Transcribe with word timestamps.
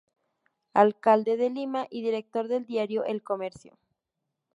Alcalde 0.73 1.37
de 1.37 1.51
Lima 1.51 1.85
y 1.91 2.01
director 2.01 2.47
del 2.47 2.65
diario 2.65 3.03
"El 3.05 3.21
Comercio". 3.21 3.77